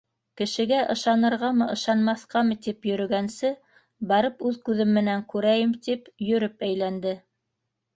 Кешегә 0.39 0.77
ышанырғамы, 0.93 1.67
ышанмаҫҡамы 1.73 2.59
тип 2.69 2.89
йөрөгәнсе, 2.93 3.53
барып, 4.15 4.45
үҙ 4.53 4.61
күҙем 4.67 5.01
менән 5.01 5.27
күрәйем 5.37 5.81
тип 5.89 6.15
йөрөп 6.31 6.73
әйләнде. 6.73 7.19